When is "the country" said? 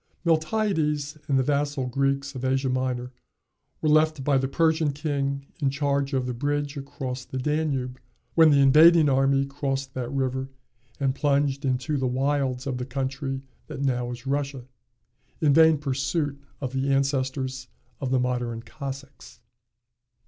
12.79-13.43